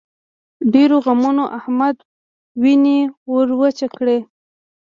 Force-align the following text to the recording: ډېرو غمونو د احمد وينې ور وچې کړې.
ډېرو 0.73 0.97
غمونو 1.05 1.43
د 1.47 1.51
احمد 1.59 1.95
وينې 2.61 2.99
ور 3.31 3.49
وچې 3.59 3.87
کړې. 3.97 4.17